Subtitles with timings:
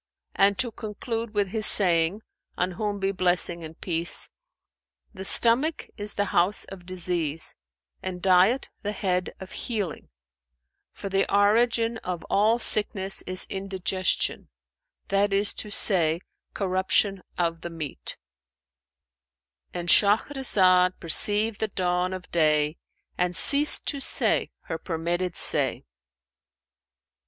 [0.33, 2.23] And to conclude with His saying
[2.57, 4.29] (on whom be blessing and peace!),
[5.13, 7.53] 'The stomach is the house of disease,
[8.01, 10.09] and diet is the head of healing;
[10.91, 14.49] for the origin of all sickness is indigestion,
[15.09, 16.21] that is to say,
[16.55, 22.77] corruption of the meat'"—And Shahrazad perceived the dawn of day
[23.19, 25.85] and ceased to say her permitted say.